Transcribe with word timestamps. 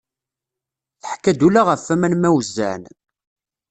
Teḥka-d 1.01 1.41
ula 1.47 1.61
ɣef 1.67 1.85
aman 1.93 2.13
ma 2.17 2.29
wezzɛen. 2.33 2.83